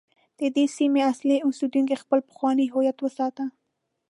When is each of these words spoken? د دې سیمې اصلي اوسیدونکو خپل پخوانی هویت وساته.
د 0.39 0.41
دې 0.55 0.65
سیمې 0.77 1.01
اصلي 1.11 1.37
اوسیدونکو 1.41 2.01
خپل 2.03 2.19
پخوانی 2.29 2.65
هویت 2.73 2.97
وساته. 3.01 3.45